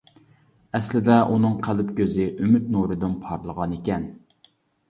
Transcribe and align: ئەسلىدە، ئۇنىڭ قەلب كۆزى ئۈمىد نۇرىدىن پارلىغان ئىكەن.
ئەسلىدە، 0.77 1.17
ئۇنىڭ 1.33 1.53
قەلب 1.67 1.91
كۆزى 1.99 2.27
ئۈمىد 2.31 2.73
نۇرىدىن 2.77 3.15
پارلىغان 3.27 3.77
ئىكەن. 3.79 4.09